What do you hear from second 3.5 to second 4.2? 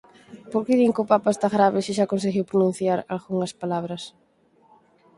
palabras?